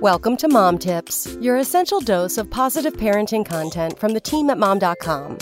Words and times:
Welcome 0.00 0.36
to 0.36 0.48
Mom 0.48 0.78
Tips, 0.78 1.36
your 1.40 1.56
essential 1.56 1.98
dose 1.98 2.38
of 2.38 2.48
positive 2.48 2.92
parenting 2.92 3.44
content 3.44 3.98
from 3.98 4.12
the 4.12 4.20
team 4.20 4.48
at 4.48 4.56
mom.com. 4.56 5.38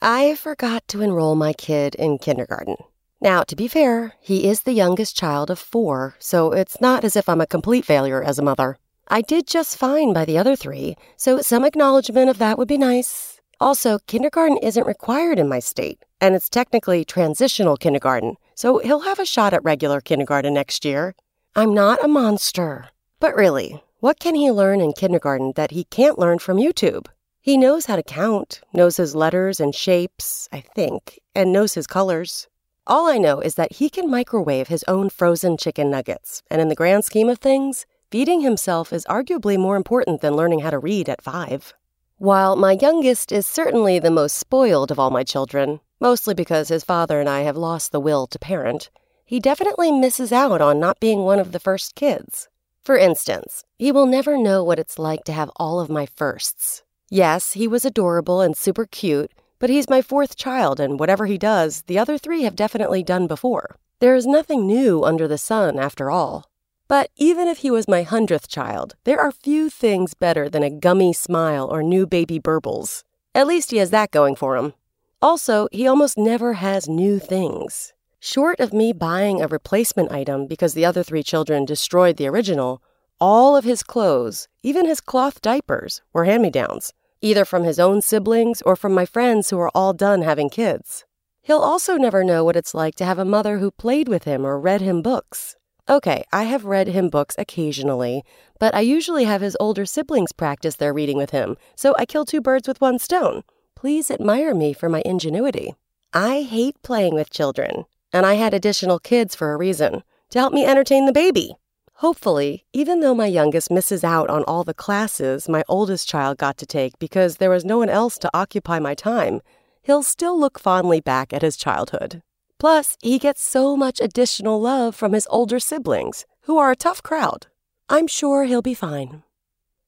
I 0.00 0.34
forgot 0.34 0.88
to 0.88 1.00
enroll 1.00 1.36
my 1.36 1.52
kid 1.52 1.94
in 1.94 2.18
kindergarten. 2.18 2.74
Now, 3.20 3.44
to 3.44 3.54
be 3.54 3.68
fair, 3.68 4.14
he 4.18 4.48
is 4.48 4.62
the 4.62 4.72
youngest 4.72 5.16
child 5.16 5.48
of 5.48 5.60
four, 5.60 6.16
so 6.18 6.50
it's 6.50 6.80
not 6.80 7.04
as 7.04 7.14
if 7.14 7.28
I'm 7.28 7.40
a 7.40 7.46
complete 7.46 7.84
failure 7.84 8.20
as 8.20 8.40
a 8.40 8.42
mother. 8.42 8.80
I 9.06 9.20
did 9.20 9.46
just 9.46 9.78
fine 9.78 10.12
by 10.12 10.24
the 10.24 10.38
other 10.38 10.56
three, 10.56 10.96
so 11.16 11.40
some 11.40 11.64
acknowledgement 11.64 12.28
of 12.28 12.38
that 12.38 12.58
would 12.58 12.66
be 12.66 12.78
nice. 12.78 13.40
Also, 13.60 14.00
kindergarten 14.08 14.56
isn't 14.56 14.88
required 14.88 15.38
in 15.38 15.48
my 15.48 15.60
state, 15.60 16.00
and 16.20 16.34
it's 16.34 16.48
technically 16.48 17.04
transitional 17.04 17.76
kindergarten, 17.76 18.34
so 18.62 18.78
he'll 18.78 19.00
have 19.00 19.18
a 19.18 19.26
shot 19.26 19.52
at 19.52 19.64
regular 19.64 20.00
kindergarten 20.00 20.54
next 20.54 20.84
year. 20.84 21.16
I'm 21.56 21.74
not 21.74 22.04
a 22.04 22.06
monster. 22.06 22.90
But 23.18 23.34
really, 23.34 23.82
what 23.98 24.20
can 24.20 24.36
he 24.36 24.52
learn 24.52 24.80
in 24.80 24.92
kindergarten 24.92 25.54
that 25.56 25.72
he 25.72 25.82
can't 25.82 26.16
learn 26.16 26.38
from 26.38 26.58
YouTube? 26.58 27.08
He 27.40 27.56
knows 27.56 27.86
how 27.86 27.96
to 27.96 28.04
count, 28.04 28.60
knows 28.72 28.98
his 28.98 29.16
letters 29.16 29.58
and 29.58 29.74
shapes, 29.74 30.48
I 30.52 30.60
think, 30.60 31.18
and 31.34 31.52
knows 31.52 31.74
his 31.74 31.88
colors. 31.88 32.46
All 32.86 33.08
I 33.08 33.18
know 33.18 33.40
is 33.40 33.56
that 33.56 33.72
he 33.72 33.90
can 33.90 34.08
microwave 34.08 34.68
his 34.68 34.84
own 34.86 35.10
frozen 35.10 35.56
chicken 35.56 35.90
nuggets, 35.90 36.44
and 36.48 36.60
in 36.60 36.68
the 36.68 36.76
grand 36.76 37.04
scheme 37.04 37.28
of 37.28 37.40
things, 37.40 37.84
feeding 38.12 38.42
himself 38.42 38.92
is 38.92 39.04
arguably 39.06 39.58
more 39.58 39.74
important 39.74 40.20
than 40.20 40.36
learning 40.36 40.60
how 40.60 40.70
to 40.70 40.78
read 40.78 41.08
at 41.08 41.20
five. 41.20 41.74
While 42.18 42.54
my 42.54 42.78
youngest 42.80 43.32
is 43.32 43.44
certainly 43.44 43.98
the 43.98 44.12
most 44.12 44.36
spoiled 44.36 44.92
of 44.92 45.00
all 45.00 45.10
my 45.10 45.24
children, 45.24 45.80
mostly 46.02 46.34
because 46.34 46.66
his 46.66 46.82
father 46.82 47.20
and 47.20 47.28
I 47.28 47.42
have 47.42 47.56
lost 47.56 47.92
the 47.92 48.00
will 48.00 48.26
to 48.26 48.38
parent, 48.38 48.90
he 49.24 49.38
definitely 49.38 49.92
misses 49.92 50.32
out 50.32 50.60
on 50.60 50.80
not 50.80 50.98
being 50.98 51.20
one 51.20 51.38
of 51.38 51.52
the 51.52 51.60
first 51.60 51.94
kids. 51.94 52.48
For 52.82 52.98
instance, 52.98 53.62
he 53.78 53.92
will 53.92 54.06
never 54.06 54.36
know 54.36 54.64
what 54.64 54.80
it's 54.80 54.98
like 54.98 55.22
to 55.24 55.32
have 55.32 55.52
all 55.56 55.78
of 55.78 55.88
my 55.88 56.06
firsts. 56.06 56.82
Yes, 57.08 57.52
he 57.52 57.68
was 57.68 57.84
adorable 57.84 58.40
and 58.40 58.56
super 58.56 58.84
cute, 58.84 59.30
but 59.60 59.70
he's 59.70 59.88
my 59.88 60.02
fourth 60.02 60.34
child, 60.34 60.80
and 60.80 60.98
whatever 60.98 61.26
he 61.26 61.38
does, 61.38 61.82
the 61.86 62.00
other 62.00 62.18
three 62.18 62.42
have 62.42 62.56
definitely 62.56 63.04
done 63.04 63.28
before. 63.28 63.76
There 64.00 64.16
is 64.16 64.26
nothing 64.26 64.66
new 64.66 65.04
under 65.04 65.28
the 65.28 65.38
sun, 65.38 65.78
after 65.78 66.10
all. 66.10 66.50
But 66.88 67.10
even 67.16 67.46
if 67.46 67.58
he 67.58 67.70
was 67.70 67.86
my 67.86 68.02
hundredth 68.02 68.48
child, 68.48 68.96
there 69.04 69.20
are 69.20 69.30
few 69.30 69.70
things 69.70 70.14
better 70.14 70.48
than 70.48 70.64
a 70.64 70.78
gummy 70.86 71.12
smile 71.12 71.68
or 71.70 71.80
new 71.80 72.08
baby 72.08 72.40
burbles. 72.40 73.04
At 73.36 73.46
least 73.46 73.70
he 73.70 73.76
has 73.76 73.90
that 73.90 74.10
going 74.10 74.34
for 74.34 74.56
him. 74.56 74.74
Also, 75.22 75.68
he 75.72 75.86
almost 75.86 76.18
never 76.18 76.54
has 76.54 76.88
new 76.88 77.18
things. 77.18 77.94
Short 78.20 78.60
of 78.60 78.72
me 78.72 78.92
buying 78.92 79.40
a 79.40 79.46
replacement 79.46 80.12
item 80.12 80.46
because 80.46 80.74
the 80.74 80.84
other 80.84 81.02
three 81.02 81.22
children 81.22 81.64
destroyed 81.64 82.18
the 82.18 82.26
original, 82.26 82.82
all 83.20 83.56
of 83.56 83.64
his 83.64 83.82
clothes, 83.82 84.48
even 84.62 84.84
his 84.84 85.00
cloth 85.00 85.40
diapers, 85.40 86.02
were 86.12 86.24
hand 86.24 86.42
me 86.42 86.50
downs 86.50 86.92
either 87.22 87.44
from 87.44 87.62
his 87.62 87.78
own 87.78 88.02
siblings 88.02 88.60
or 88.62 88.76
from 88.76 88.92
my 88.92 89.06
friends 89.06 89.48
who 89.48 89.58
are 89.58 89.70
all 89.74 89.92
done 89.94 90.22
having 90.22 90.50
kids. 90.50 91.04
He'll 91.40 91.60
also 91.60 91.96
never 91.96 92.22
know 92.22 92.44
what 92.44 92.56
it's 92.56 92.74
like 92.74 92.96
to 92.96 93.04
have 93.04 93.18
a 93.18 93.24
mother 93.24 93.58
who 93.58 93.70
played 93.70 94.08
with 94.08 94.24
him 94.24 94.44
or 94.44 94.60
read 94.60 94.80
him 94.80 95.02
books. 95.02 95.56
Okay, 95.88 96.24
I 96.32 96.44
have 96.44 96.64
read 96.64 96.88
him 96.88 97.08
books 97.08 97.34
occasionally, 97.38 98.22
but 98.58 98.74
I 98.74 98.80
usually 98.80 99.24
have 99.24 99.40
his 99.40 99.56
older 99.58 99.86
siblings 99.86 100.32
practice 100.32 100.76
their 100.76 100.92
reading 100.92 101.16
with 101.16 101.30
him, 101.30 101.56
so 101.76 101.94
I 101.98 102.06
kill 102.06 102.24
two 102.24 102.40
birds 102.40 102.68
with 102.68 102.80
one 102.80 102.98
stone. 102.98 103.42
Please 103.82 104.12
admire 104.12 104.54
me 104.54 104.72
for 104.72 104.88
my 104.88 105.02
ingenuity. 105.04 105.74
I 106.12 106.42
hate 106.42 106.80
playing 106.84 107.16
with 107.16 107.32
children, 107.32 107.84
and 108.12 108.24
I 108.24 108.34
had 108.34 108.54
additional 108.54 109.00
kids 109.00 109.34
for 109.34 109.52
a 109.52 109.56
reason 109.56 110.04
to 110.30 110.38
help 110.38 110.52
me 110.52 110.64
entertain 110.64 111.06
the 111.06 111.12
baby. 111.12 111.56
Hopefully, 111.94 112.64
even 112.72 113.00
though 113.00 113.12
my 113.12 113.26
youngest 113.26 113.72
misses 113.72 114.04
out 114.04 114.30
on 114.30 114.44
all 114.44 114.62
the 114.62 114.72
classes 114.72 115.48
my 115.48 115.64
oldest 115.66 116.08
child 116.08 116.38
got 116.38 116.58
to 116.58 116.64
take 116.64 116.96
because 117.00 117.38
there 117.38 117.50
was 117.50 117.64
no 117.64 117.76
one 117.78 117.88
else 117.88 118.18
to 118.18 118.30
occupy 118.32 118.78
my 118.78 118.94
time, 118.94 119.40
he'll 119.82 120.04
still 120.04 120.38
look 120.38 120.60
fondly 120.60 121.00
back 121.00 121.32
at 121.32 121.42
his 121.42 121.56
childhood. 121.56 122.22
Plus, 122.60 122.96
he 123.02 123.18
gets 123.18 123.42
so 123.42 123.76
much 123.76 123.98
additional 124.00 124.60
love 124.60 124.94
from 124.94 125.12
his 125.12 125.26
older 125.28 125.58
siblings, 125.58 126.24
who 126.42 126.56
are 126.56 126.70
a 126.70 126.76
tough 126.76 127.02
crowd. 127.02 127.48
I'm 127.88 128.06
sure 128.06 128.44
he'll 128.44 128.62
be 128.62 128.74
fine. 128.74 129.24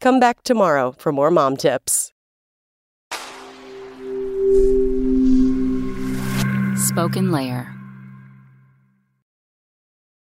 Come 0.00 0.18
back 0.18 0.42
tomorrow 0.42 0.90
for 0.98 1.12
more 1.12 1.30
mom 1.30 1.56
tips. 1.56 2.12
SpokenLayer 6.86 7.75